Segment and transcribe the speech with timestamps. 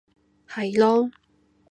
[0.47, 1.11] 係囉